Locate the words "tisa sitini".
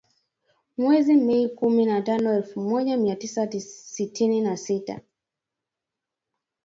3.15-4.41